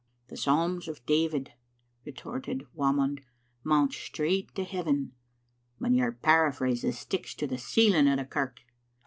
"The 0.29 0.35
Psalms 0.35 0.87
of 0.87 1.05
David," 1.05 1.53
retorted 2.05 2.65
Whamond, 2.73 3.21
"mount 3.63 3.93
straight 3.93 4.51
to 4.55 4.63
heaven, 4.63 5.11
but 5.79 5.91
your 5.91 6.11
paraphrases 6.11 6.97
sticks 6.97 7.35
to 7.35 7.45
the 7.45 7.59
ceiling 7.59 8.07
o' 8.07 8.15
the 8.15 8.25
kirk." 8.25 8.61